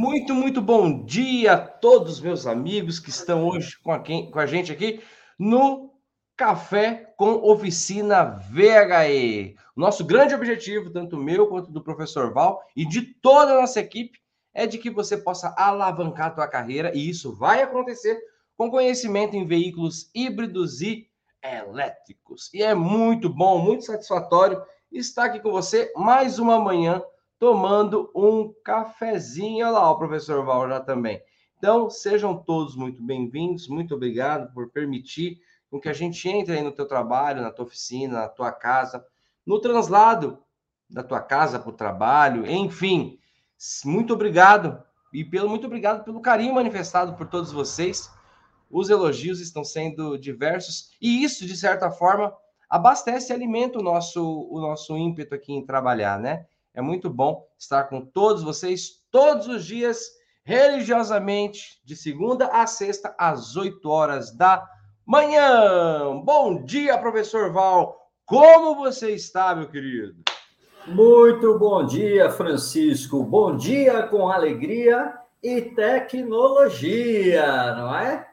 [0.00, 4.38] Muito, muito bom dia a todos os meus amigos que estão hoje com a, com
[4.38, 5.02] a gente aqui
[5.38, 5.92] no
[6.34, 9.56] Café com Oficina VHE.
[9.76, 14.18] Nosso grande objetivo, tanto meu quanto do professor Val e de toda a nossa equipe,
[14.54, 18.18] é de que você possa alavancar a tua carreira e isso vai acontecer
[18.56, 21.10] com conhecimento em veículos híbridos e
[21.44, 22.48] elétricos.
[22.54, 27.02] E é muito bom, muito satisfatório estar aqui com você mais uma manhã
[27.40, 29.66] tomando um cafezinho.
[29.66, 31.22] Olha lá o professor Val já também.
[31.56, 33.66] Então, sejam todos muito bem-vindos.
[33.66, 35.40] Muito obrigado por permitir
[35.80, 39.02] que a gente entre aí no teu trabalho, na tua oficina, na tua casa,
[39.46, 40.38] no translado
[40.88, 43.18] da tua casa para o trabalho, enfim.
[43.84, 48.10] Muito obrigado e pelo muito obrigado pelo carinho manifestado por todos vocês.
[48.70, 52.34] Os elogios estão sendo diversos e isso, de certa forma,
[52.68, 56.46] abastece e alimenta o nosso, o nosso ímpeto aqui em trabalhar, né?
[56.80, 60.00] É muito bom estar com todos vocês todos os dias,
[60.42, 64.66] religiosamente, de segunda a sexta, às 8 horas da
[65.04, 66.18] manhã.
[66.24, 68.00] Bom dia, professor Val.
[68.24, 70.22] Como você está, meu querido?
[70.86, 73.22] Muito bom dia, Francisco.
[73.22, 77.44] Bom dia com alegria e tecnologia,
[77.74, 78.26] não é?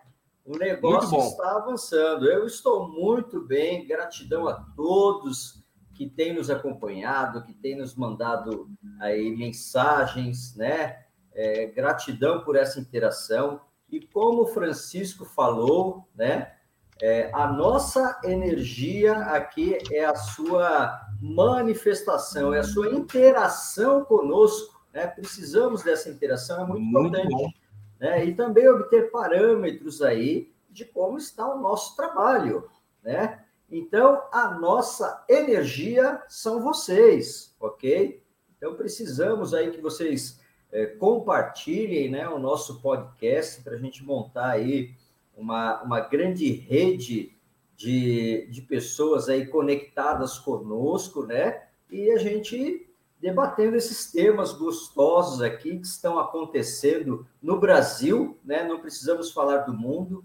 [0.46, 2.32] O negócio está avançando.
[2.32, 3.86] Eu estou muito bem.
[3.86, 5.67] Gratidão a todos
[5.98, 11.04] que tem nos acompanhado, que tem nos mandado aí mensagens, né?
[11.34, 13.62] É, gratidão por essa interação.
[13.90, 16.54] E como o Francisco falou, né?
[17.02, 24.80] É, a nossa energia aqui é a sua manifestação, é a sua interação conosco.
[24.94, 25.06] Né?
[25.08, 27.56] Precisamos dessa interação, é muito, muito importante.
[28.00, 28.26] Né?
[28.26, 32.68] E também obter parâmetros aí de como está o nosso trabalho.
[33.04, 33.44] Né?
[33.70, 38.24] Então, a nossa energia são vocês, ok?
[38.58, 40.40] Então, precisamos aí que vocês
[40.72, 44.96] é, compartilhem né, o nosso podcast para a gente montar aí
[45.36, 47.36] uma, uma grande rede
[47.76, 51.68] de, de pessoas aí conectadas conosco, né?
[51.92, 52.88] E a gente
[53.20, 58.64] debatendo esses temas gostosos aqui que estão acontecendo no Brasil, né?
[58.64, 60.24] Não precisamos falar do mundo,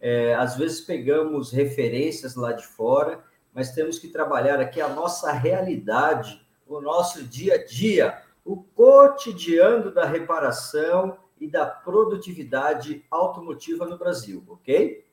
[0.00, 3.22] é, às vezes pegamos referências lá de fora,
[3.52, 9.92] mas temos que trabalhar aqui a nossa realidade, o nosso dia a dia, o cotidiano
[9.92, 15.04] da reparação e da produtividade automotiva no Brasil, ok?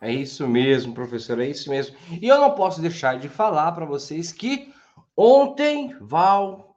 [0.00, 1.96] É isso mesmo, professor, é isso mesmo.
[2.20, 4.72] E eu não posso deixar de falar para vocês que
[5.16, 6.76] ontem, Val,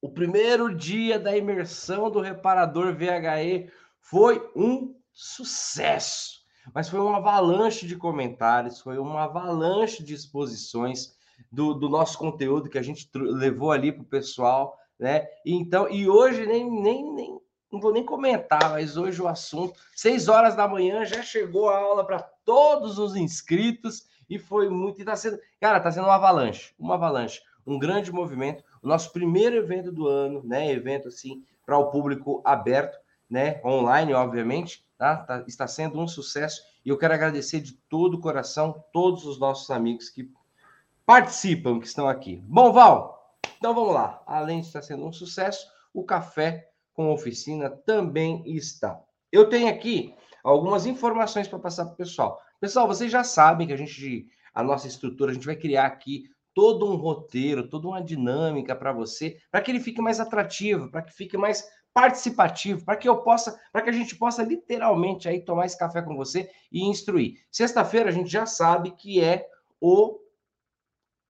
[0.00, 6.38] o primeiro dia da imersão do reparador VHE foi um sucesso.
[6.72, 11.16] Mas foi uma avalanche de comentários, foi uma avalanche de exposições
[11.50, 15.26] do, do nosso conteúdo que a gente levou ali para o pessoal, né?
[15.44, 17.40] E então, e hoje nem, nem, nem
[17.70, 21.78] não vou nem comentar, mas hoje o assunto, seis horas da manhã, já chegou a
[21.78, 25.02] aula para todos os inscritos e foi muito.
[25.02, 28.62] E tá sendo, cara, tá sendo uma avalanche, uma avalanche, um grande movimento.
[28.80, 30.70] O nosso primeiro evento do ano, né?
[30.70, 32.96] Evento assim para o público aberto,
[33.28, 33.60] né?
[33.64, 34.86] Online, obviamente.
[34.96, 35.16] Tá?
[35.16, 35.44] tá?
[35.46, 39.70] Está sendo um sucesso e eu quero agradecer de todo o coração todos os nossos
[39.70, 40.28] amigos que
[41.06, 42.42] participam, que estão aqui.
[42.46, 44.22] Bom, Val, então vamos lá.
[44.26, 49.00] Além de estar sendo um sucesso, o café com oficina também está.
[49.30, 52.40] Eu tenho aqui algumas informações para passar para o pessoal.
[52.60, 56.24] Pessoal, vocês já sabem que a gente, a nossa estrutura, a gente vai criar aqui
[56.52, 61.02] todo um roteiro, toda uma dinâmica para você, para que ele fique mais atrativo, para
[61.02, 65.40] que fique mais participativo, para que eu possa, para que a gente possa literalmente aí
[65.40, 67.44] tomar esse café com você e instruir.
[67.50, 69.48] Sexta-feira a gente já sabe que é
[69.80, 70.16] o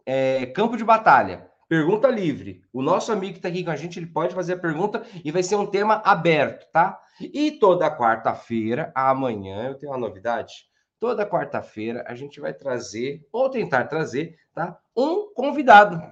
[0.04, 1.50] é, campo de batalha.
[1.70, 2.62] Pergunta livre.
[2.70, 5.32] O nosso amigo que está aqui com a gente, ele pode fazer a pergunta e
[5.32, 7.00] vai ser um tema aberto, tá?
[7.18, 10.66] E toda quarta-feira, amanhã, eu tenho uma novidade.
[11.00, 14.78] Toda quarta-feira a gente vai trazer, ou tentar trazer, tá?
[14.94, 16.02] Um convidado,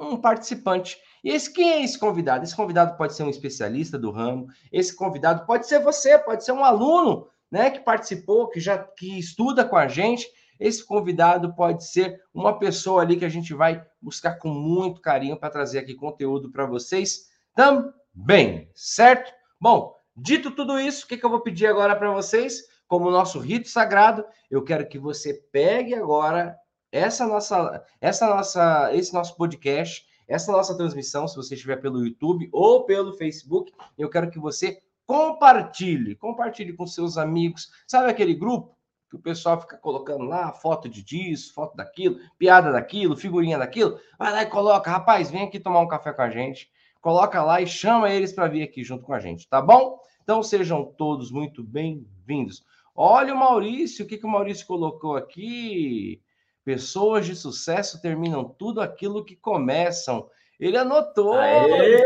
[0.00, 2.44] um participante e esse, quem é esse convidado?
[2.44, 6.52] Esse convidado pode ser um especialista do ramo, esse convidado pode ser você, pode ser
[6.52, 10.26] um aluno, né, que participou, que já que estuda com a gente.
[10.58, 15.38] Esse convidado pode ser uma pessoa ali que a gente vai buscar com muito carinho
[15.38, 19.32] para trazer aqui conteúdo para vocês também, certo?
[19.58, 22.62] Bom, dito tudo isso, o que, que eu vou pedir agora para vocês?
[22.86, 26.56] Como nosso rito sagrado, eu quero que você pegue agora
[26.92, 32.48] essa nossa, essa nossa, esse nosso podcast essa nossa transmissão, se você estiver pelo YouTube
[32.52, 37.68] ou pelo Facebook, eu quero que você compartilhe, compartilhe com seus amigos.
[37.84, 38.78] Sabe aquele grupo
[39.10, 43.98] que o pessoal fica colocando lá foto de disso, foto daquilo, piada daquilo, figurinha daquilo?
[44.16, 46.70] Vai lá e coloca, rapaz, vem aqui tomar um café com a gente.
[47.00, 49.98] coloca lá e chama eles para vir aqui junto com a gente, tá bom?
[50.22, 52.64] Então sejam todos muito bem-vindos.
[52.94, 56.22] Olha o Maurício, o que, que o Maurício colocou aqui?
[56.70, 60.28] Pessoas de sucesso terminam tudo aquilo que começam.
[60.60, 61.34] Ele anotou.
[61.34, 62.04] Aê,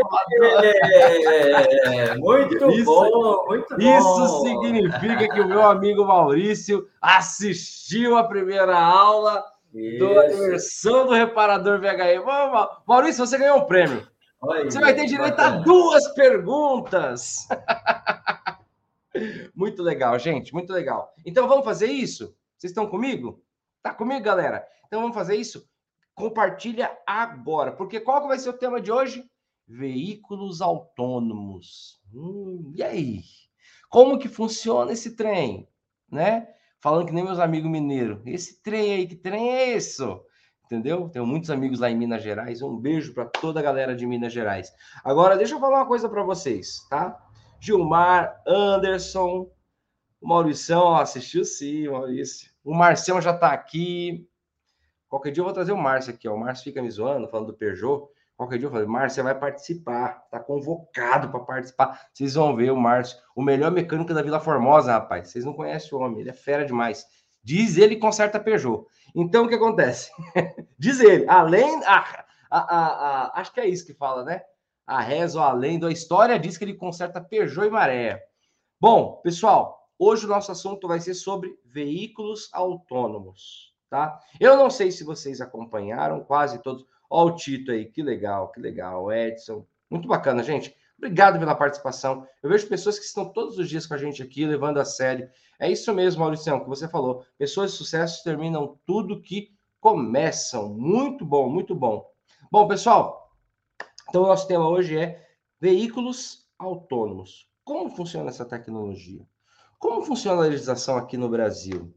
[2.17, 3.77] muito isso, bom, muito bom.
[3.77, 10.03] Isso significa que o meu amigo Maurício assistiu a primeira aula isso.
[10.03, 12.23] da imersão do reparador VHE.
[12.87, 14.07] Maurício, você ganhou um prêmio.
[14.41, 15.57] Oi, você vai ter direito bacana.
[15.57, 17.47] a duas perguntas.
[19.55, 21.13] muito legal, gente, muito legal.
[21.23, 22.35] Então vamos fazer isso?
[22.57, 23.44] Vocês estão comigo?
[23.85, 24.67] Tá comigo, galera?
[24.87, 25.69] Então vamos fazer isso?
[26.15, 29.23] Compartilha agora, porque qual que vai ser o tema de hoje?
[29.67, 32.01] Veículos autônomos.
[32.11, 33.21] Hum, e aí?
[33.87, 35.69] Como que funciona esse trem?
[36.11, 36.47] Né?
[36.81, 38.23] Falando que nem meus amigos mineiros.
[38.25, 40.01] Esse trem aí, que trem é esse?
[40.63, 41.07] Entendeu?
[41.09, 42.63] Tenho muitos amigos lá em Minas Gerais.
[42.63, 44.73] Um beijo para toda a galera de Minas Gerais.
[45.03, 47.23] Agora, deixa eu falar uma coisa para vocês, tá?
[47.59, 49.47] Gilmar, Anderson,
[50.25, 52.49] o Maurição assistiu sim, Maurício.
[52.63, 54.27] O Marcião já está aqui.
[55.07, 56.33] Qualquer dia eu vou trazer o Márcio aqui, ó.
[56.33, 58.07] O Márcio fica me zoando, falando do Peugeot.
[58.35, 60.25] Qualquer dia eu falei, Márcio, você vai participar.
[60.31, 62.07] Tá convocado para participar.
[62.11, 65.29] Vocês vão ver o Márcio, o melhor mecânico da Vila Formosa, rapaz.
[65.29, 67.05] Vocês não conhecem o homem, ele é fera demais.
[67.43, 68.87] Diz ele conserta Peugeot.
[69.13, 70.09] Então, o que acontece?
[70.79, 71.85] Diz ele, além...
[71.85, 74.41] A, a, a, acho que é isso que fala, né?
[74.87, 78.23] A reza além da história diz que ele conserta Peugeot e Maré.
[78.81, 84.19] Bom, pessoal, hoje o nosso assunto vai ser sobre veículos autônomos tá?
[84.39, 86.85] Eu não sei se vocês acompanharam, quase todos.
[87.09, 89.11] Ó, o Tito aí, que legal, que legal.
[89.11, 90.75] Edson, muito bacana, gente.
[90.97, 92.27] Obrigado pela participação.
[92.41, 95.29] Eu vejo pessoas que estão todos os dias com a gente aqui, levando a sério.
[95.59, 97.25] É isso mesmo, Mauricião, que você falou.
[97.37, 100.69] Pessoas de sucesso terminam tudo que começam.
[100.69, 102.09] Muito bom, muito bom.
[102.51, 103.29] Bom, pessoal,
[104.09, 105.25] então o nosso tema hoje é
[105.59, 107.49] veículos autônomos.
[107.63, 109.25] Como funciona essa tecnologia?
[109.85, 111.93] Como funciona a legislação aqui no Brasil?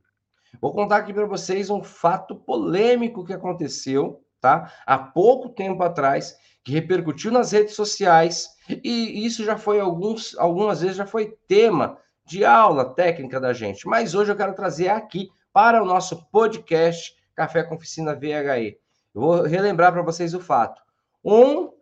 [0.60, 4.70] Vou contar aqui para vocês um fato polêmico que aconteceu, tá?
[4.84, 10.82] Há pouco tempo atrás, que repercutiu nas redes sociais, e isso já foi alguns, algumas
[10.82, 11.96] vezes já foi tema
[12.26, 13.88] de aula técnica da gente.
[13.88, 18.78] Mas hoje eu quero trazer aqui para o nosso podcast Café com Oficina VHE.
[19.14, 20.82] Eu vou relembrar para vocês o fato.
[21.24, 21.72] Um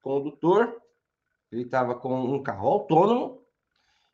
[0.00, 0.76] condutor,
[1.50, 3.41] ele estava com um carro autônomo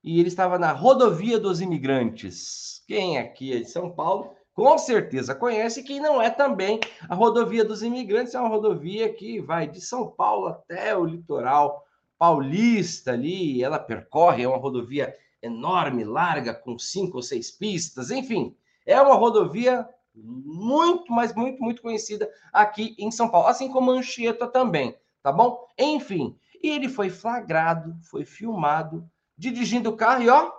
[0.08, 2.82] e ele estava na rodovia dos imigrantes.
[2.86, 5.82] Quem aqui é de São Paulo, com certeza conhece.
[5.82, 10.08] Quem não é também, a rodovia dos imigrantes é uma rodovia que vai de São
[10.08, 11.84] Paulo até o litoral
[12.18, 13.62] paulista ali.
[13.62, 18.56] Ela percorre, é uma rodovia enorme, larga, com cinco ou seis pistas, enfim.
[18.86, 24.46] É uma rodovia muito, mas muito, muito conhecida aqui em São Paulo, assim como Anchieta
[24.46, 25.68] também, tá bom?
[25.78, 29.06] Enfim, e ele foi flagrado, foi filmado
[29.38, 30.52] dirigindo o carro e ó,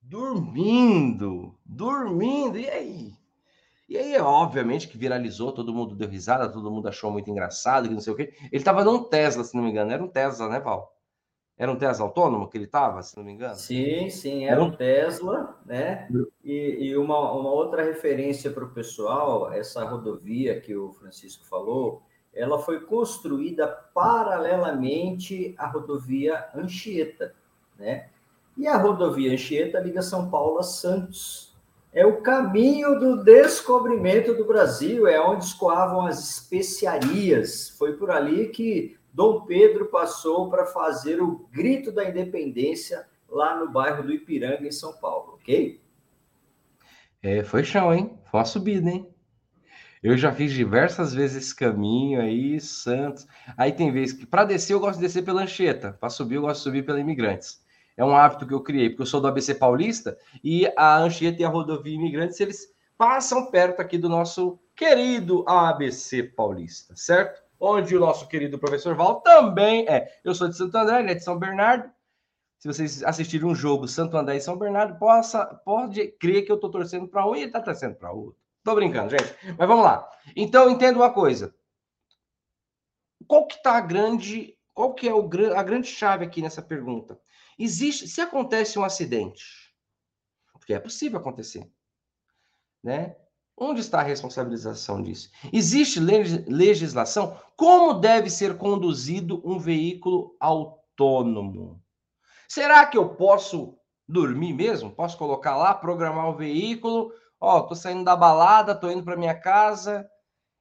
[0.00, 2.56] dormindo, dormindo.
[2.56, 3.18] E aí?
[3.88, 7.94] E aí, obviamente, que viralizou, todo mundo deu risada, todo mundo achou muito engraçado, que
[7.94, 8.34] não sei o quê.
[8.42, 9.90] Ele estava num Tesla, se não me engano.
[9.90, 10.94] Era um Tesla, né, Val?
[11.56, 13.56] Era um Tesla autônomo que ele estava, se não me engano?
[13.56, 16.06] Sim, sim, era um Tesla, né?
[16.44, 22.02] E, e uma, uma outra referência para o pessoal, essa rodovia que o Francisco falou,
[22.38, 27.34] ela foi construída paralelamente à rodovia Anchieta,
[27.76, 28.08] né?
[28.56, 31.56] E a rodovia Anchieta liga São Paulo a Santos.
[31.92, 37.70] É o caminho do descobrimento do Brasil, é onde escoavam as especiarias.
[37.70, 43.70] Foi por ali que Dom Pedro passou para fazer o grito da independência lá no
[43.70, 45.80] bairro do Ipiranga, em São Paulo, ok?
[47.20, 48.16] É, foi chão, hein?
[48.30, 49.08] Foi uma subida, hein?
[50.02, 53.26] Eu já fiz diversas vezes esse caminho aí, Santos.
[53.56, 56.42] Aí tem vezes que para descer eu gosto de descer pela Anchieta, para subir eu
[56.42, 57.60] gosto de subir pela Imigrantes.
[57.96, 61.42] É um hábito que eu criei, porque eu sou do ABC Paulista e a Anchieta
[61.42, 67.42] e a rodovia Imigrantes, eles passam perto aqui do nosso querido ABC Paulista, certo?
[67.58, 70.12] Onde o nosso querido professor Val também é.
[70.22, 71.90] Eu sou de Santo André, ele é de São Bernardo.
[72.58, 76.56] Se vocês assistirem um jogo Santo André e São Bernardo, possa, pode crer que eu
[76.56, 78.47] estou torcendo para um e ele está torcendo para outro.
[78.68, 79.34] Tô brincando, gente.
[79.56, 80.06] Mas vamos lá.
[80.36, 81.54] Então, entenda uma coisa.
[83.26, 87.18] Qual que tá a grande, qual que é o, a grande chave aqui nessa pergunta?
[87.58, 89.74] Existe, se acontece um acidente,
[90.52, 91.66] porque é possível acontecer,
[92.84, 93.16] né?
[93.56, 95.30] Onde está a responsabilização disso?
[95.50, 97.40] Existe legislação?
[97.56, 101.82] Como deve ser conduzido um veículo autônomo?
[102.46, 104.94] Será que eu posso dormir mesmo?
[104.94, 109.38] Posso colocar lá, programar o veículo, Ó, tô saindo da balada, tô indo para minha
[109.38, 110.08] casa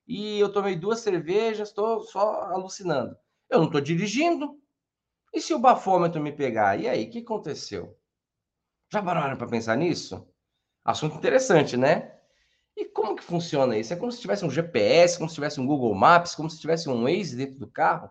[0.07, 3.17] e eu tomei duas cervejas, estou só alucinando.
[3.50, 4.60] Eu não estou dirigindo.
[5.34, 6.79] E se o bafômetro me pegar?
[6.79, 7.98] E aí, o que aconteceu?
[8.91, 10.27] Já pararam para pensar nisso?
[10.84, 12.13] Assunto interessante, né?
[12.75, 13.91] E como que funciona isso?
[13.91, 16.88] É como se tivesse um GPS, como se tivesse um Google Maps, como se tivesse
[16.88, 18.10] um Waze dentro do carro?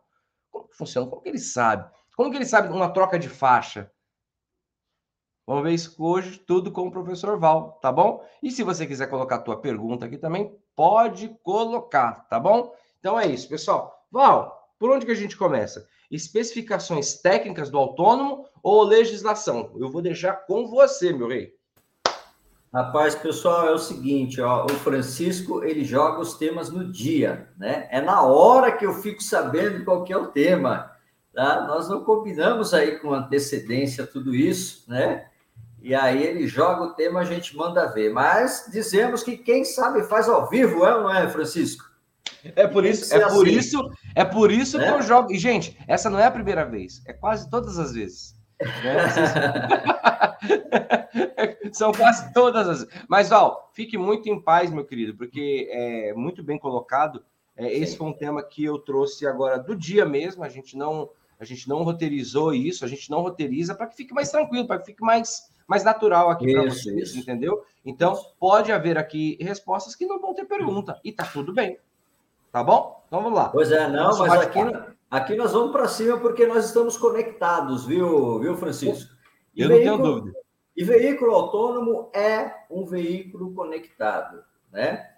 [0.51, 1.09] Como que funciona?
[1.09, 1.91] Como que ele sabe?
[2.17, 3.91] Como que ele sabe uma troca de faixa?
[5.47, 8.25] Vamos ver isso hoje, tudo com o professor Val, tá bom?
[8.43, 12.75] E se você quiser colocar a tua pergunta aqui também, pode colocar, tá bom?
[12.99, 14.05] Então é isso, pessoal.
[14.11, 15.87] Val, por onde que a gente começa?
[16.11, 19.71] Especificações técnicas do autônomo ou legislação?
[19.77, 21.55] Eu vou deixar com você, meu rei.
[22.75, 27.87] Rapaz, pessoal, é o seguinte, ó, o Francisco, ele joga os temas no dia, né?
[27.93, 30.91] É na hora que eu fico sabendo qual que é o tema,
[31.33, 31.65] tá?
[31.69, 35.31] Nós não combinamos aí com antecedência tudo isso, né?
[35.87, 38.13] E aí ele joga o tema, a gente manda ver.
[38.13, 41.89] Mas dizemos que quem sabe faz ao vivo, é ou não é, Francisco?
[42.57, 43.57] É por isso, é por assim.
[43.57, 44.89] isso, é por isso né?
[44.89, 45.31] que eu jogo.
[45.33, 48.35] E gente, essa não é a primeira vez, é quase todas as vezes.
[48.61, 48.97] Né?
[51.73, 52.89] São quase todas as.
[53.07, 57.23] Mas, Val, fique muito em paz, meu querido, porque é muito bem colocado.
[57.57, 60.43] É, esse foi um tema que eu trouxe agora do dia mesmo.
[60.43, 64.13] A gente não, a gente não roteirizou isso, a gente não roteiriza para que fique
[64.13, 67.19] mais tranquilo, para que fique mais, mais natural aqui para vocês, isso.
[67.19, 67.65] entendeu?
[67.85, 71.79] Então, pode haver aqui respostas que não vão ter pergunta, e tá tudo bem.
[72.53, 73.05] Tá bom?
[73.07, 73.49] Então vamos lá.
[73.49, 74.59] Pois é, não, mas aqui,
[75.11, 79.15] aqui nós vamos para cima porque nós estamos conectados, viu, viu, Francisco?
[79.55, 80.39] E Eu veículo, não tenho dúvida.
[80.77, 85.11] E veículo autônomo é um veículo conectado, né?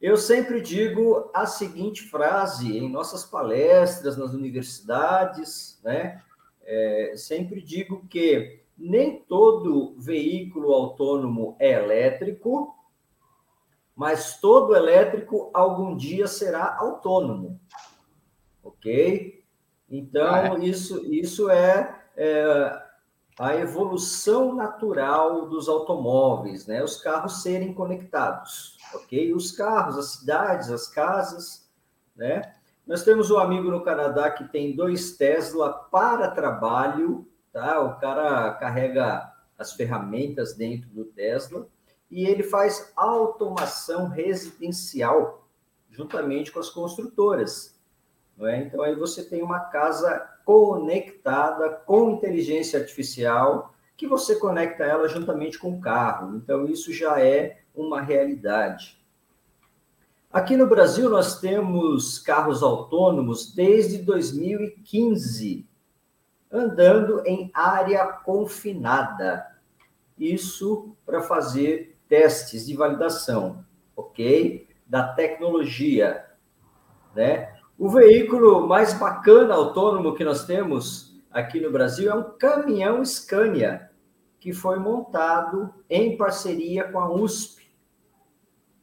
[0.00, 6.22] Eu sempre digo a seguinte frase em nossas palestras nas universidades, né?
[6.64, 12.74] É, sempre digo que nem todo veículo autônomo é elétrico,
[13.94, 17.60] mas todo elétrico algum dia será autônomo,
[18.62, 19.44] ok?
[19.90, 20.64] Então, é.
[20.64, 22.82] isso, isso é, é,
[23.38, 26.82] a evolução natural dos automóveis, né?
[26.82, 29.34] Os carros serem conectados, ok?
[29.34, 31.70] Os carros, as cidades, as casas,
[32.16, 32.54] né?
[32.86, 37.80] Nós temos um amigo no Canadá que tem dois Tesla para trabalho, tá?
[37.80, 41.66] O cara carrega as ferramentas dentro do Tesla
[42.10, 45.46] e ele faz automação residencial
[45.90, 47.78] juntamente com as construtoras.
[48.36, 48.62] Não é?
[48.62, 55.58] Então, aí você tem uma casa conectada com inteligência artificial, que você conecta ela juntamente
[55.58, 56.36] com o carro.
[56.36, 58.98] Então, isso já é uma realidade.
[60.32, 65.68] Aqui no Brasil, nós temos carros autônomos desde 2015,
[66.50, 69.46] andando em área confinada.
[70.18, 73.64] Isso para fazer testes de validação,
[73.96, 74.68] ok?
[74.86, 76.26] Da tecnologia,
[77.14, 77.54] né?
[77.78, 83.90] O veículo mais bacana autônomo que nós temos aqui no Brasil é um caminhão Scania,
[84.38, 87.70] que foi montado em parceria com a USP.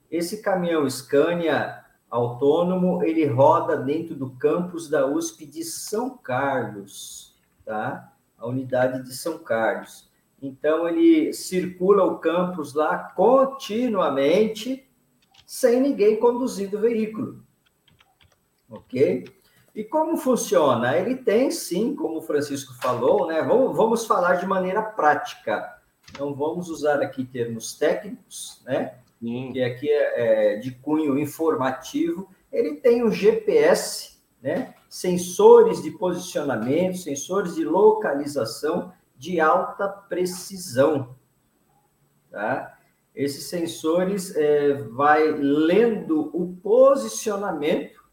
[0.10, 7.37] Esse caminhão Scania autônomo, ele roda dentro do campus da USP de São Carlos,
[7.68, 8.14] tá?
[8.38, 10.10] A unidade de São Carlos.
[10.42, 14.90] Então, ele circula o campus lá continuamente,
[15.46, 17.44] sem ninguém conduzindo o veículo.
[18.70, 19.26] Ok?
[19.76, 20.98] E como funciona?
[20.98, 23.42] Ele tem, sim, como o Francisco falou, né?
[23.44, 25.78] Vamos, vamos falar de maneira prática.
[26.18, 28.96] Não vamos usar aqui termos técnicos, né?
[29.20, 29.52] Sim.
[29.52, 32.30] Que aqui é, é de cunho informativo.
[32.52, 34.74] Ele tem o um GPS, né?
[34.90, 41.16] Sensores de posicionamento, sensores de localização de alta precisão.
[42.30, 42.78] Tá?
[43.16, 48.04] Esses sensores é, vai lendo o posicionamento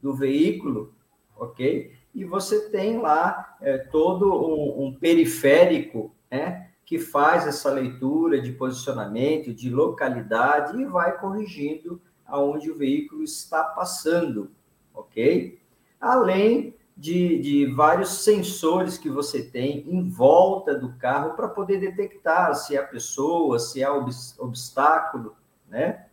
[0.00, 0.94] do veículo,
[1.36, 1.92] ok?
[2.14, 6.70] E você tem lá é, todo um, um periférico, né?
[6.86, 13.62] Que faz essa leitura de posicionamento, de localidade e vai corrigindo aonde o veículo está
[13.62, 14.50] passando,
[14.94, 15.60] ok?
[16.00, 22.54] Além de, de vários sensores que você tem em volta do carro para poder detectar
[22.54, 25.36] se há pessoa, se há obstáculo,
[25.68, 26.06] né?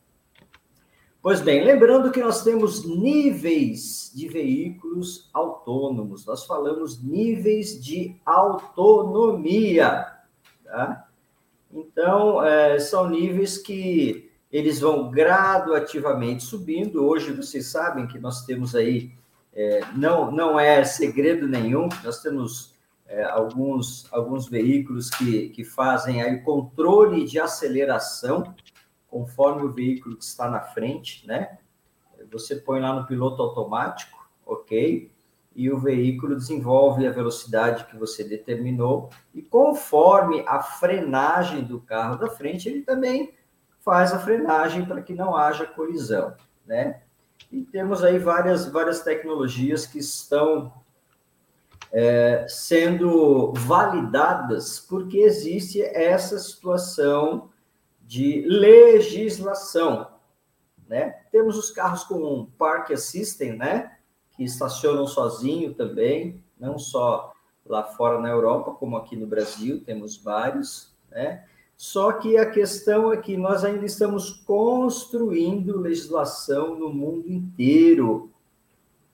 [1.22, 10.06] Pois bem, lembrando que nós temos níveis de veículos autônomos, nós falamos níveis de autonomia,
[10.66, 11.08] tá?
[11.72, 17.04] Então, é, são níveis que eles vão gradativamente subindo.
[17.06, 19.14] Hoje, vocês sabem que nós temos aí
[19.56, 22.74] é, não, não é segredo nenhum, nós temos
[23.06, 28.56] é, alguns, alguns veículos que, que fazem aí controle de aceleração
[29.08, 31.58] conforme o veículo que está na frente, né?
[32.32, 35.12] você põe lá no piloto automático, ok?
[35.56, 42.18] E o veículo desenvolve a velocidade que você determinou, e conforme a frenagem do carro
[42.18, 43.34] da frente, ele também
[43.80, 46.34] faz a frenagem para que não haja colisão,
[46.66, 47.04] né?
[47.54, 50.74] E temos aí várias, várias tecnologias que estão
[51.92, 57.52] é, sendo validadas porque existe essa situação
[58.02, 60.08] de legislação,
[60.88, 61.12] né?
[61.32, 63.98] Temos os carros com Park Assistant, né?
[64.36, 67.34] Que estacionam sozinho também, não só
[67.64, 71.46] lá fora na Europa, como aqui no Brasil, temos vários, né?
[71.84, 78.32] Só que a questão é que nós ainda estamos construindo legislação no mundo inteiro,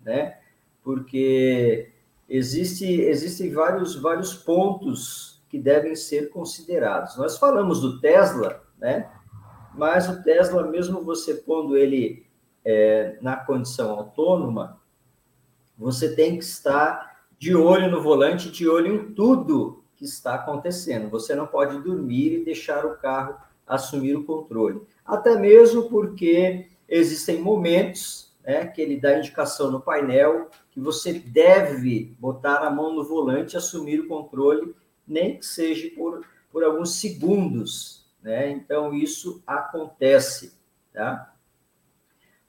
[0.06, 0.38] né?
[0.84, 1.90] Porque
[2.30, 7.18] existe, existem vários, vários pontos que devem ser considerados.
[7.18, 9.10] Nós falamos do Tesla, né?
[9.74, 12.24] Mas o Tesla, mesmo você pondo ele
[12.64, 14.80] é, na condição autônoma,
[15.76, 21.10] você tem que estar de olho no volante, de olho em tudo que está acontecendo.
[21.10, 23.36] Você não pode dormir e deixar o carro
[23.68, 24.82] assumir o controle.
[25.06, 32.16] Até mesmo porque existem momentos né, que ele dá indicação no painel que você deve
[32.18, 34.74] botar a mão no volante e assumir o controle,
[35.06, 38.10] nem que seja por, por alguns segundos.
[38.24, 38.50] Né?
[38.50, 40.58] Então, isso acontece.
[40.94, 41.34] Tá?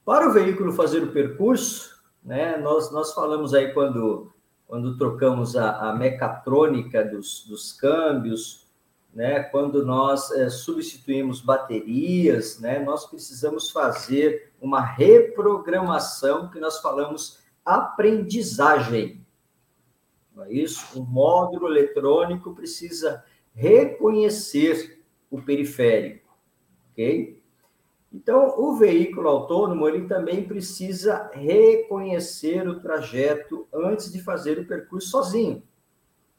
[0.05, 4.31] Para o veículo fazer o percurso, né, nós, nós falamos aí quando
[4.71, 8.65] quando trocamos a, a mecatrônica dos, dos câmbios,
[9.13, 17.39] né, quando nós é, substituímos baterias, né, nós precisamos fazer uma reprogramação que nós falamos
[17.65, 19.27] aprendizagem.
[20.33, 20.97] Não é isso?
[20.97, 26.33] O módulo eletrônico precisa reconhecer o periférico,
[26.93, 27.40] ok?
[28.13, 35.09] Então, o veículo autônomo ele também precisa reconhecer o trajeto antes de fazer o percurso
[35.09, 35.63] sozinho.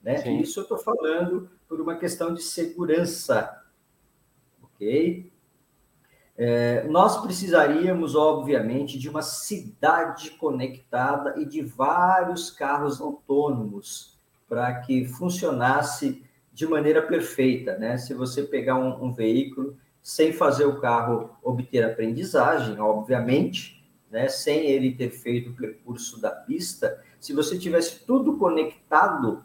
[0.02, 0.40] Né?
[0.40, 3.62] Isso eu estou falando por uma questão de segurança.
[4.62, 5.32] Ok?
[6.36, 15.06] É, nós precisaríamos, obviamente, de uma cidade conectada e de vários carros autônomos para que
[15.06, 17.78] funcionasse de maneira perfeita.
[17.78, 17.96] Né?
[17.96, 24.28] Se você pegar um, um veículo sem fazer o carro obter aprendizagem, obviamente, né?
[24.28, 29.44] sem ele ter feito o percurso da pista, se você tivesse tudo conectado,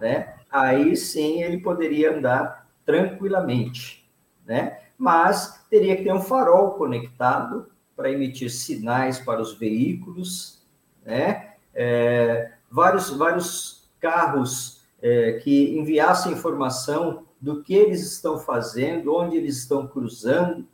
[0.00, 0.34] né?
[0.50, 4.08] aí sim ele poderia andar tranquilamente,
[4.46, 4.78] né?
[4.96, 10.62] mas teria que ter um farol conectado para emitir sinais para os veículos,
[11.04, 11.54] né?
[11.74, 19.58] É, vários, vários carros é, que enviassem informação do que eles estão fazendo, onde eles
[19.58, 20.66] estão cruzando,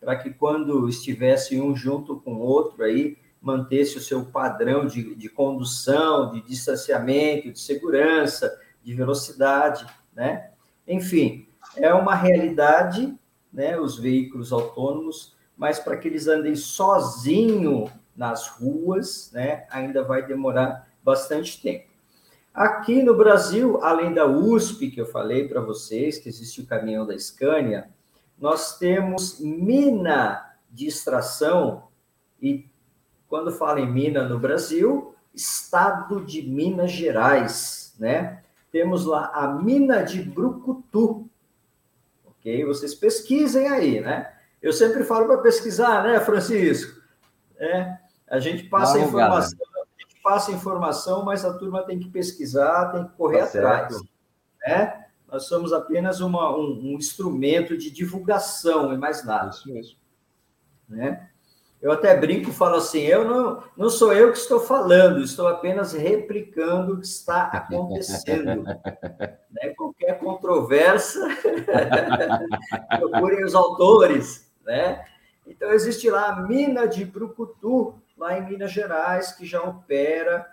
[0.00, 5.14] para que quando estivesse um junto com o outro aí, mantesse o seu padrão de,
[5.14, 10.52] de condução, de distanciamento, de segurança, de velocidade, né?
[10.88, 13.14] Enfim, é uma realidade,
[13.52, 20.26] né, os veículos autônomos, mas para que eles andem sozinho nas ruas, né, ainda vai
[20.26, 21.88] demorar bastante tempo.
[22.56, 27.06] Aqui no Brasil, além da USP, que eu falei para vocês, que existe o caminhão
[27.06, 27.90] da Scania,
[28.38, 31.88] nós temos mina de extração,
[32.40, 32.66] e
[33.28, 38.42] quando fala em mina no Brasil, estado de Minas Gerais, né?
[38.72, 41.28] Temos lá a mina de Brucutu,
[42.24, 42.64] ok?
[42.64, 44.32] Vocês pesquisem aí, né?
[44.62, 47.02] Eu sempre falo para pesquisar, né, Francisco?
[47.58, 49.58] É, a gente passa a informação
[50.26, 54.02] passa informação, mas a turma tem que pesquisar, tem que correr tá atrás.
[54.66, 55.04] Né?
[55.30, 59.50] Nós somos apenas uma, um, um, instrumento de divulgação e mais nada.
[59.50, 59.96] Isso mesmo.
[60.88, 61.28] Né?
[61.80, 65.46] Eu até brinco e falo assim: eu não, não sou eu que estou falando, estou
[65.46, 68.64] apenas replicando o que está acontecendo.
[69.48, 69.68] né?
[69.76, 71.22] Qualquer controvérsia,
[72.98, 74.52] procurem os autores.
[74.64, 75.04] Né?
[75.46, 80.46] Então, existe lá a mina de Brucutu, lá em Minas Gerais, que já opera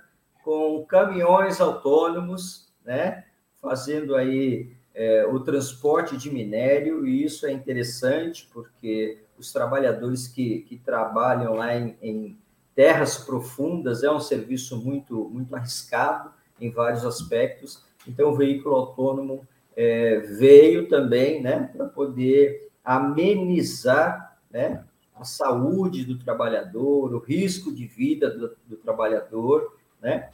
[0.44, 3.24] com caminhões autônomos, né?
[3.62, 10.60] Fazendo aí é, o transporte de minério, e isso é interessante, porque os trabalhadores que,
[10.62, 12.38] que trabalham lá em, em
[12.76, 17.84] terras profundas é um serviço muito, muito arriscado em vários aspectos.
[18.08, 24.84] Então, o veículo autônomo é, veio também né, para poder amenizar né,
[25.16, 30.30] a saúde do trabalhador, o risco de vida do, do trabalhador, né?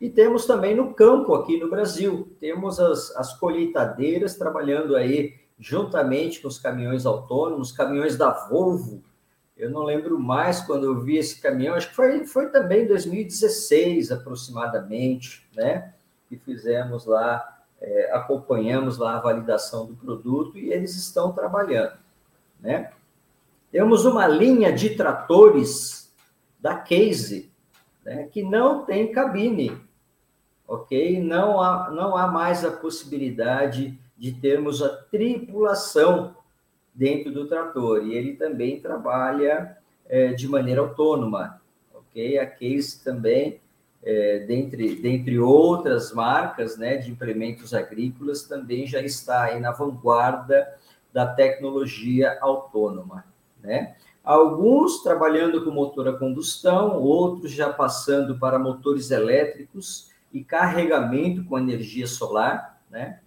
[0.00, 6.40] E temos também no campo aqui no Brasil, temos as, as colheitadeiras trabalhando aí juntamente
[6.40, 9.00] com os caminhões autônomos, caminhões da Volvo.
[9.56, 12.88] Eu não lembro mais quando eu vi esse caminhão, acho que foi, foi também em
[12.88, 15.94] 2016 aproximadamente, né?
[16.28, 21.96] Que fizemos lá, é, acompanhamos lá a validação do produto e eles estão trabalhando,
[22.58, 22.90] né?
[23.72, 26.14] Temos uma linha de tratores
[26.60, 27.50] da Case,
[28.04, 29.72] né, que não tem cabine,
[30.68, 31.18] ok?
[31.22, 36.36] Não há, não há mais a possibilidade de termos a tripulação
[36.94, 41.58] dentro do trator, e ele também trabalha é, de maneira autônoma,
[41.94, 42.38] ok?
[42.38, 43.58] A Case também,
[44.04, 50.74] é, dentre, dentre outras marcas né, de implementos agrícolas, também já está aí na vanguarda
[51.10, 53.31] da tecnologia autônoma,
[53.62, 53.94] né?
[54.24, 61.58] Alguns trabalhando com motor a combustão, outros já passando para motores elétricos e carregamento com
[61.58, 63.20] energia solar, né?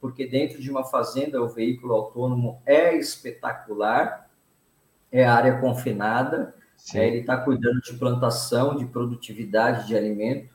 [0.00, 4.28] Porque dentro de uma fazenda o veículo autônomo é espetacular,
[5.12, 6.54] é área confinada,
[6.92, 7.06] né?
[7.06, 10.52] ele está cuidando de plantação, de produtividade de alimento,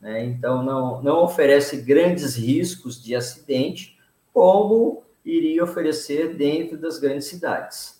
[0.00, 0.24] né?
[0.24, 3.98] então não, não oferece grandes riscos de acidente,
[4.34, 7.99] como iria oferecer dentro das grandes cidades.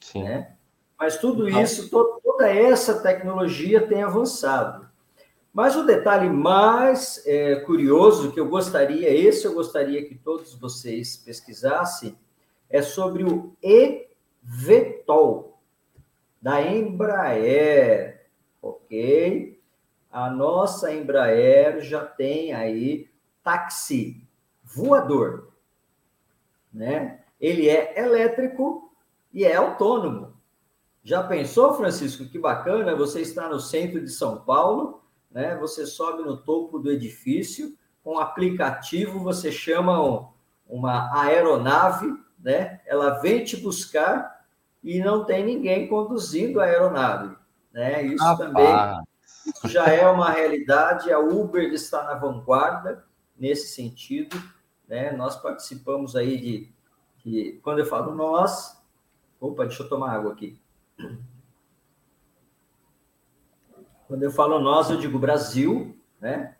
[0.00, 0.24] Sim.
[0.24, 0.54] Né?
[0.98, 4.88] Mas tudo isso, toda essa tecnologia tem avançado.
[5.52, 11.16] Mas o detalhe mais é, curioso que eu gostaria, esse eu gostaria que todos vocês
[11.16, 12.16] pesquisassem,
[12.68, 15.58] é sobre o eVTOL
[16.40, 18.26] da Embraer,
[18.62, 19.60] ok?
[20.10, 23.10] A nossa Embraer já tem aí
[23.42, 24.22] táxi
[24.62, 25.48] voador,
[26.72, 27.24] né?
[27.40, 28.89] Ele é elétrico
[29.32, 30.34] e é autônomo.
[31.02, 32.94] Já pensou, Francisco, que bacana?
[32.94, 35.56] Você está no centro de São Paulo, né?
[35.56, 40.28] Você sobe no topo do edifício, com um aplicativo você chama um,
[40.68, 42.80] uma aeronave, né?
[42.86, 44.44] Ela vem te buscar
[44.82, 47.36] e não tem ninguém conduzindo a aeronave,
[47.72, 48.02] né?
[48.02, 48.66] Isso também
[49.64, 51.12] já é uma realidade.
[51.12, 53.04] A Uber está na vanguarda
[53.38, 54.36] nesse sentido,
[54.88, 55.12] né?
[55.12, 56.72] Nós participamos aí de,
[57.24, 58.79] de quando eu falo nós,
[59.40, 60.60] opa, deixa eu tomar água aqui.
[64.06, 66.56] Quando eu falo nós, eu digo Brasil, né?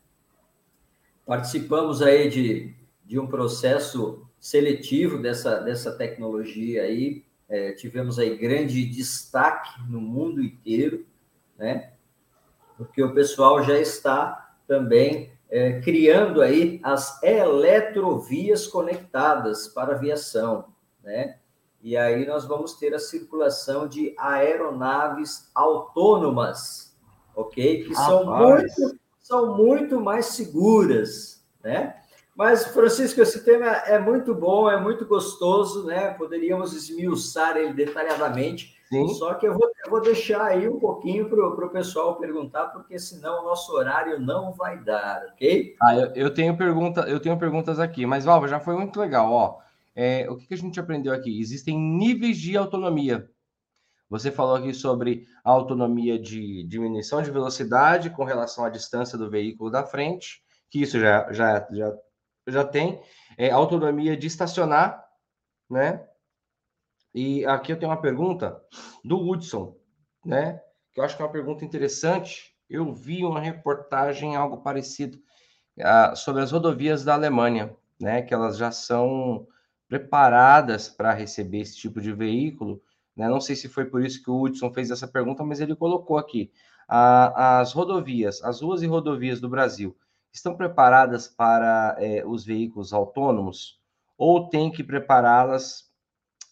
[1.27, 8.87] Participamos aí de, de um processo seletivo dessa, dessa tecnologia aí, é, tivemos aí grande
[8.87, 11.05] destaque no mundo inteiro,
[11.59, 11.93] né?
[12.77, 21.40] Porque o pessoal já está também é, criando aí as eletrovias conectadas para aviação, né?
[21.83, 26.95] E aí nós vamos ter a circulação de aeronaves autônomas,
[27.35, 27.85] ok?
[27.85, 31.97] Que são muito, são muito mais seguras, né?
[32.37, 36.11] Mas, Francisco, esse tema é muito bom, é muito gostoso, né?
[36.15, 38.79] Poderíamos esmiuçar ele detalhadamente.
[38.89, 39.09] Sim.
[39.15, 42.99] Só que eu vou, eu vou deixar aí um pouquinho para o pessoal perguntar, porque
[42.99, 45.77] senão o nosso horário não vai dar, ok?
[45.81, 49.31] Ah, eu, eu tenho pergunta, eu tenho perguntas aqui, mas Valva, já foi muito legal,
[49.31, 49.59] ó.
[50.03, 51.39] É, o que, que a gente aprendeu aqui?
[51.39, 53.31] Existem níveis de autonomia.
[54.09, 59.29] Você falou aqui sobre a autonomia de diminuição de velocidade com relação à distância do
[59.29, 61.95] veículo da frente, que isso já, já, já,
[62.49, 62.99] já tem.
[63.37, 65.07] É, autonomia de estacionar,
[65.69, 66.03] né?
[67.15, 68.59] E aqui eu tenho uma pergunta
[69.05, 69.77] do Hudson,
[70.25, 70.63] né?
[70.95, 72.57] Que eu acho que é uma pergunta interessante.
[72.71, 75.19] Eu vi uma reportagem, algo parecido,
[75.79, 78.23] uh, sobre as rodovias da Alemanha, né?
[78.23, 79.47] Que elas já são
[79.91, 82.81] preparadas para receber esse tipo de veículo.
[83.17, 83.29] Né?
[83.29, 86.17] Não sei se foi por isso que o Hudson fez essa pergunta, mas ele colocou
[86.17, 86.53] aqui.
[86.89, 89.97] As rodovias, as ruas e rodovias do Brasil
[90.33, 93.81] estão preparadas para é, os veículos autônomos
[94.17, 95.91] ou tem que prepará-las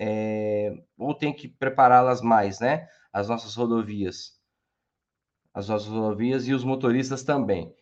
[0.00, 2.88] é, ou tem que prepará-las mais, né?
[3.12, 4.38] As nossas rodovias,
[5.52, 7.74] as nossas rodovias e os motoristas também.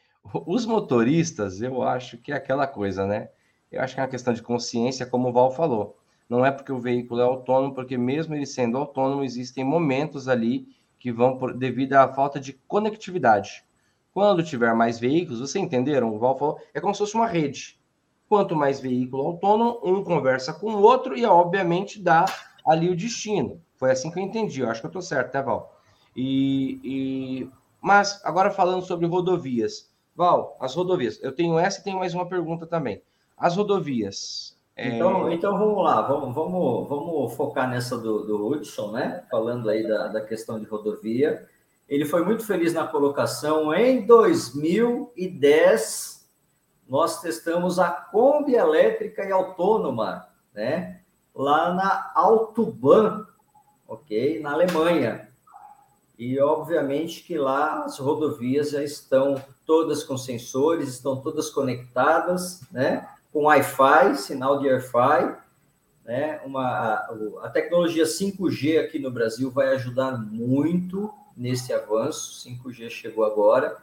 [0.46, 3.30] Os motoristas, eu acho que é aquela coisa, né?
[3.70, 5.96] Eu acho que é uma questão de consciência, como o Val falou.
[6.28, 10.68] Não é porque o veículo é autônomo, porque mesmo ele sendo autônomo, existem momentos ali
[10.98, 13.64] que vão por, devido à falta de conectividade.
[14.12, 16.14] Quando tiver mais veículos, vocês entenderam?
[16.14, 17.78] O Val falou, é como se fosse uma rede.
[18.28, 22.24] Quanto mais veículo autônomo, um conversa com o outro e, obviamente, dá
[22.66, 23.60] ali o destino.
[23.76, 24.62] Foi assim que eu entendi.
[24.62, 25.80] Eu acho que eu estou certo, né, Val?
[26.16, 27.50] E, e...
[27.80, 29.92] Mas, agora falando sobre rodovias.
[30.16, 31.22] Val, as rodovias.
[31.22, 33.02] Eu tenho essa e tenho mais uma pergunta também.
[33.36, 34.56] As rodovias.
[34.76, 35.34] É, então, é...
[35.34, 39.24] então vamos lá, vamos, vamos, vamos focar nessa do, do Hudson, né?
[39.30, 41.48] Falando aí da, da questão de rodovia.
[41.88, 43.72] Ele foi muito feliz na colocação.
[43.72, 46.28] Em 2010,
[46.88, 51.00] nós testamos a Kombi elétrica e autônoma, né?
[51.34, 53.26] Lá na Autoban,
[53.86, 54.40] ok?
[54.40, 55.28] Na Alemanha.
[56.18, 59.34] E, obviamente, que lá as rodovias já estão
[59.66, 63.06] todas com sensores, estão todas conectadas, né?
[63.36, 65.36] Com Wi-Fi, sinal de Wi-Fi,
[66.06, 66.40] né?
[66.46, 72.48] Uma, a, a tecnologia 5G aqui no Brasil vai ajudar muito nesse avanço.
[72.48, 73.76] 5G chegou agora.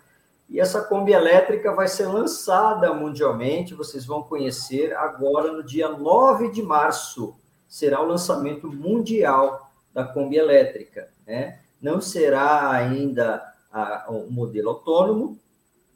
[0.49, 6.49] E essa Kombi elétrica vai ser lançada mundialmente, vocês vão conhecer agora no dia 9
[6.49, 7.35] de março.
[7.67, 11.11] Será o lançamento mundial da Kombi elétrica.
[11.27, 11.59] Né?
[11.79, 13.39] Não será ainda
[14.07, 15.37] o um modelo autônomo,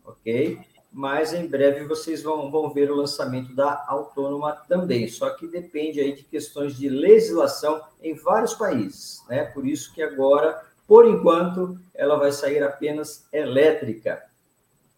[0.06, 0.60] ok?
[0.92, 5.08] Mas em breve vocês vão, vão ver o lançamento da autônoma também.
[5.08, 9.46] Só que depende aí de questões de legislação em vários países, né?
[9.46, 14.24] Por isso que agora, por enquanto, ela vai sair apenas elétrica.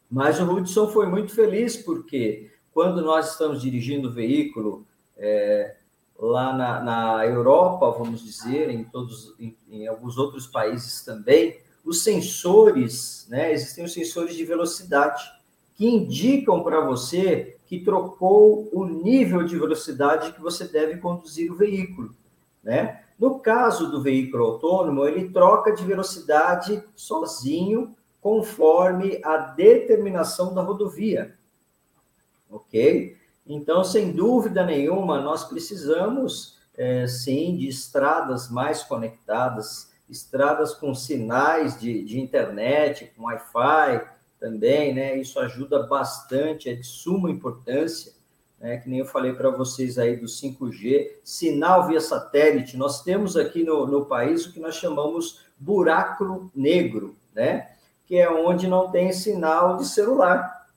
[0.10, 5.76] Mas o Hudson foi muito feliz porque quando nós estamos dirigindo o veículo é,
[6.18, 12.04] lá na, na, Europa, vamos dizer, em todos, em, em, alguns outros países também, os
[12.04, 13.52] sensores, né?
[13.52, 15.39] Existem os sensores de velocidade
[15.80, 21.56] que indicam para você que trocou o nível de velocidade que você deve conduzir o
[21.56, 22.14] veículo,
[22.62, 23.06] né?
[23.18, 31.38] No caso do veículo autônomo, ele troca de velocidade sozinho conforme a determinação da rodovia.
[32.50, 33.16] Ok?
[33.48, 41.80] Então, sem dúvida nenhuma, nós precisamos, é, sim, de estradas mais conectadas, estradas com sinais
[41.80, 45.18] de, de internet, com Wi-Fi também, né?
[45.18, 48.18] Isso ajuda bastante, é de suma importância.
[48.60, 52.76] Né, que nem eu falei para vocês aí do 5G, sinal via satélite.
[52.76, 57.70] Nós temos aqui no, no país o que nós chamamos buraco negro, né?
[58.06, 60.68] que é onde não tem sinal de celular.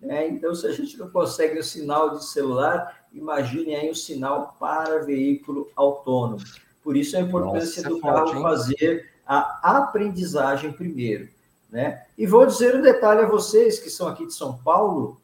[0.00, 0.28] Né?
[0.28, 5.04] Então, se a gente não consegue o sinal de celular, imagine aí o sinal para
[5.04, 6.42] veículo autônomo.
[6.82, 11.28] Por isso a importância Nossa, do carro forte, fazer a aprendizagem primeiro.
[11.70, 12.02] Né?
[12.16, 15.20] E vou dizer um detalhe a vocês que são aqui de São Paulo.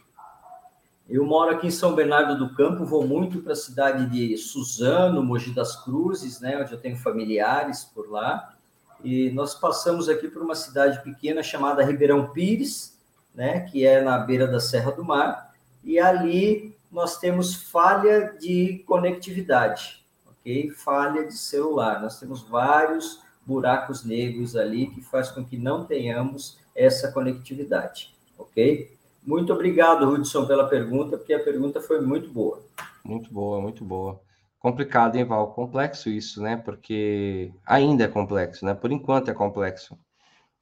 [1.08, 5.22] Eu moro aqui em São Bernardo do Campo, vou muito para a cidade de Suzano,
[5.22, 8.54] Mogi das Cruzes, né, onde eu tenho familiares por lá.
[9.02, 12.98] E nós passamos aqui por uma cidade pequena chamada Ribeirão Pires,
[13.34, 15.52] né, que é na beira da Serra do Mar,
[15.82, 20.70] e ali nós temos falha de conectividade, ok?
[20.70, 22.00] Falha de celular.
[22.00, 28.92] Nós temos vários buracos negros ali que faz com que não tenhamos essa conectividade, ok?
[29.26, 32.62] Muito obrigado, Hudson, pela pergunta, porque a pergunta foi muito boa.
[33.04, 34.20] Muito boa, muito boa.
[34.58, 35.52] Complicado, hein, Val?
[35.52, 36.56] Complexo isso, né?
[36.56, 38.74] Porque ainda é complexo, né?
[38.74, 39.98] Por enquanto é complexo.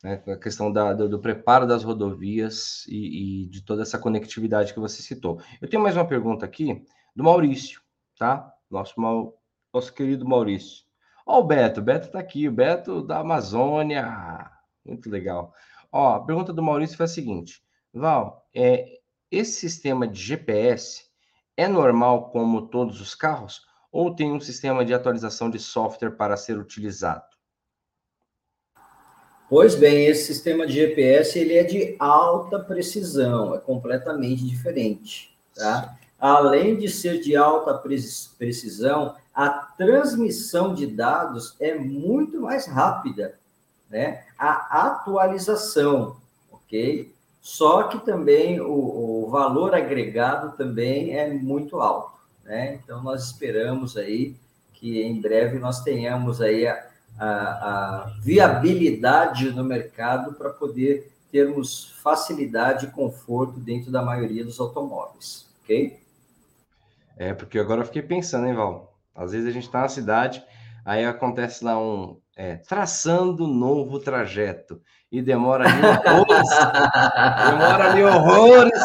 [0.03, 0.21] Né?
[0.27, 4.81] A questão da, do, do, preparo das rodovias e, e, de toda essa conectividade que
[4.81, 5.41] você citou.
[5.61, 7.81] Eu tenho mais uma pergunta aqui do Maurício,
[8.19, 8.53] tá?
[8.71, 8.95] Nosso,
[9.73, 10.85] nosso querido Maurício.
[11.27, 14.51] Ó, o Beto, o Beto tá aqui, o Beto da Amazônia.
[14.85, 15.55] Muito legal.
[15.91, 21.05] Ó, a pergunta do Maurício foi a seguinte: Val, é, esse sistema de GPS
[21.57, 23.67] é normal como todos os carros?
[23.93, 27.25] ou tem um sistema de atualização de software para ser utilizado?
[29.51, 35.95] Pois bem, esse sistema de GPS ele é de alta precisão, é completamente diferente, tá?
[36.19, 37.75] Além de ser de alta
[38.39, 43.39] precisão, a transmissão de dados é muito mais rápida,
[43.89, 44.25] né?
[44.39, 46.17] A atualização,
[46.51, 47.15] ok?
[47.41, 52.13] Só que também o, o valor agregado também é muito alto.
[52.45, 52.75] Né?
[52.75, 54.37] Então, nós esperamos aí
[54.73, 56.87] que em breve nós tenhamos aí a,
[57.19, 64.61] a, a viabilidade no mercado para poder termos facilidade e conforto dentro da maioria dos
[64.61, 65.99] automóveis, ok?
[67.17, 68.92] É, porque agora eu fiquei pensando, hein, Val?
[69.15, 70.45] Às vezes a gente está na cidade,
[70.85, 76.49] aí acontece lá um é, traçando novo trajeto e demora ali horrores,
[77.51, 78.81] demora ali horrores.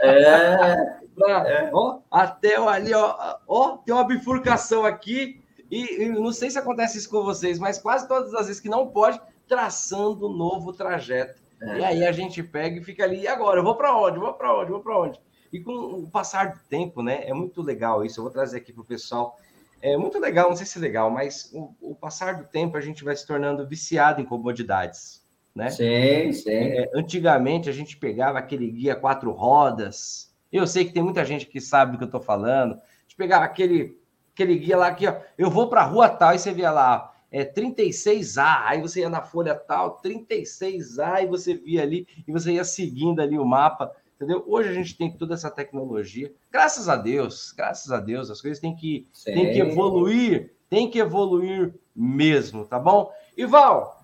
[0.00, 1.70] É, é.
[1.72, 6.96] ó, até ali, ó, ó, tem uma bifurcação aqui, e, e, não sei se acontece
[6.96, 11.42] isso com vocês, mas quase todas as vezes que não pode, traçando um novo trajeto.
[11.60, 11.78] É.
[11.78, 13.60] E aí a gente pega e fica ali, e agora?
[13.60, 14.16] Eu vou para onde?
[14.16, 14.70] Eu vou para onde?
[14.70, 15.20] Eu vou para onde?
[15.52, 17.22] E com o passar do tempo, né?
[17.24, 18.20] É muito legal isso.
[18.20, 19.36] Eu vou trazer aqui para o pessoal.
[19.80, 22.80] É muito legal, não sei se é legal, mas o, o, passar do tempo a
[22.80, 25.22] gente vai se tornando viciado em comodidades,
[25.54, 25.70] né?
[25.70, 26.50] Sim, sim.
[26.50, 31.46] É, antigamente a gente pegava aquele guia quatro rodas, eu sei que tem muita gente
[31.46, 32.80] que sabe do que eu estou falando.
[33.06, 33.98] De pegar aquele,
[34.32, 37.14] aquele guia lá aqui, ó, eu vou para a rua tal, e você via lá,
[37.30, 42.52] é 36A, aí você ia na folha tal, 36A, e você via ali, e você
[42.52, 44.44] ia seguindo ali o mapa, entendeu?
[44.46, 46.34] Hoje a gente tem toda essa tecnologia.
[46.50, 50.98] Graças a Deus, graças a Deus, as coisas têm que, têm que evoluir tem que
[50.98, 53.10] evoluir mesmo, tá bom?
[53.36, 54.02] Ival,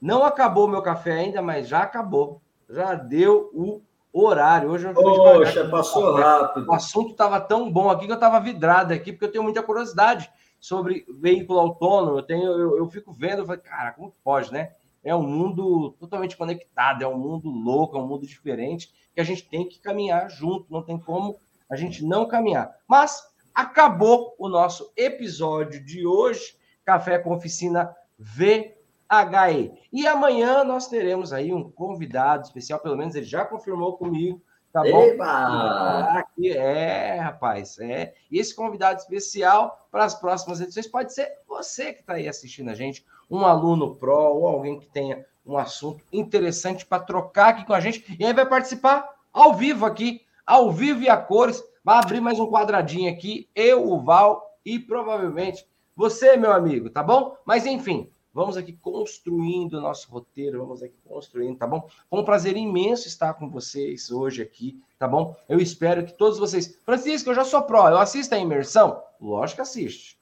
[0.00, 2.40] não acabou meu café ainda, mas já acabou.
[2.68, 4.70] Já deu o horário.
[4.70, 6.68] Hoje eu Poxa, passou rápido.
[6.68, 9.62] O assunto estava tão bom aqui que eu estava vidrado aqui, porque eu tenho muita
[9.62, 12.18] curiosidade sobre veículo autônomo.
[12.18, 14.72] Eu, tenho, eu, eu fico vendo, eu cara, como pode, né?
[15.02, 19.24] É um mundo totalmente conectado, é um mundo louco, é um mundo diferente, que a
[19.24, 21.38] gente tem que caminhar junto, não tem como
[21.70, 22.74] a gente não caminhar.
[22.86, 23.22] Mas
[23.54, 29.72] acabou o nosso episódio de hoje, Café com Oficina VHE.
[29.92, 34.82] E amanhã nós teremos aí um convidado especial, pelo menos ele já confirmou comigo, tá
[34.82, 35.02] bom?
[35.02, 36.24] Eba!
[36.44, 38.14] É, rapaz, é.
[38.30, 42.70] E esse convidado especial para as próximas edições pode ser você que está aí assistindo
[42.70, 47.66] a gente, um aluno pró ou alguém que tenha um assunto interessante para trocar aqui
[47.66, 51.62] com a gente e aí vai participar ao vivo aqui, ao vivo e a cores.
[51.84, 57.02] Vai abrir mais um quadradinho aqui, eu, o Val e provavelmente você, meu amigo, tá
[57.02, 57.36] bom?
[57.44, 61.88] Mas enfim, vamos aqui construindo o nosso roteiro, vamos aqui construindo, tá bom?
[62.08, 65.36] Foi um prazer imenso estar com vocês hoje aqui, tá bom?
[65.48, 66.78] Eu espero que todos vocês.
[66.84, 69.02] Francisco, eu já sou pró, eu assisto a imersão?
[69.20, 70.18] Lógico que assiste.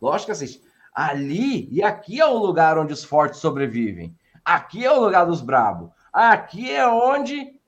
[0.00, 0.62] Lógico que assiste.
[0.94, 4.16] Ali e aqui é o lugar onde os fortes sobrevivem.
[4.44, 5.90] Aqui é o lugar dos brabos.
[6.12, 7.58] Aqui é onde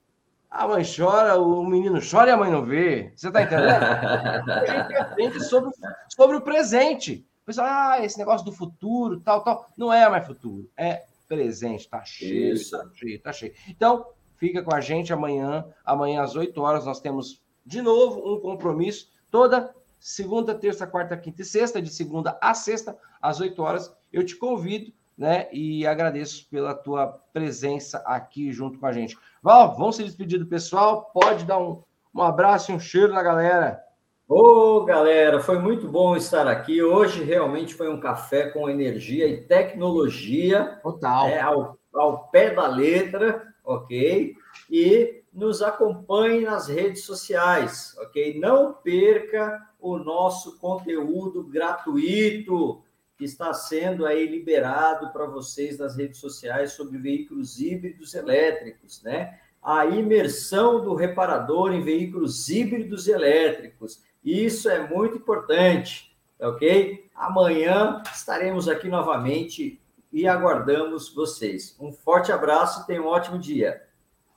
[0.50, 3.12] a mãe chora, o menino chora e a mãe não vê.
[3.16, 3.82] Você tá entendendo?
[3.82, 5.70] a gente aprende sobre,
[6.08, 7.26] sobre o presente.
[7.44, 9.68] Pessoal, ah, esse negócio do futuro, tal, tal.
[9.76, 11.88] Não é mais futuro, é presente.
[11.88, 12.76] Tá cheio, Isso.
[12.76, 13.54] tá cheio, tá cheio.
[13.68, 15.66] Então, fica com a gente amanhã.
[15.84, 19.08] Amanhã às 8 horas nós temos de novo um compromisso.
[19.30, 23.94] Toda segunda, terça, quarta, quinta e sexta, de segunda a sexta, às 8 horas.
[24.12, 25.48] Eu te convido né?
[25.52, 29.16] E agradeço pela tua presença aqui junto com a gente.
[29.42, 31.10] Val, vamos se despedir do pessoal.
[31.14, 31.82] Pode dar um,
[32.14, 33.83] um abraço e um cheiro na galera.
[34.26, 36.82] Ô, galera, foi muito bom estar aqui.
[36.82, 40.80] Hoje realmente foi um café com energia e tecnologia.
[40.82, 41.28] Total.
[41.28, 44.34] É, ao, ao pé da letra, ok?
[44.70, 48.40] E nos acompanhe nas redes sociais, ok?
[48.40, 52.82] Não perca o nosso conteúdo gratuito
[53.18, 59.38] que está sendo aí liberado para vocês nas redes sociais sobre veículos híbridos elétricos, né?
[59.62, 64.02] A imersão do reparador em veículos híbridos elétricos.
[64.24, 67.08] Isso é muito importante, ok?
[67.14, 69.80] Amanhã estaremos aqui novamente
[70.12, 71.76] e aguardamos vocês.
[71.78, 73.82] Um forte abraço e tenha um ótimo dia.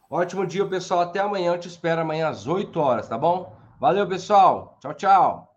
[0.09, 1.01] Ótimo dia, pessoal.
[1.01, 1.53] Até amanhã.
[1.53, 3.55] Eu te espero amanhã às 8 horas, tá bom?
[3.79, 4.77] Valeu, pessoal.
[4.81, 5.56] Tchau, tchau.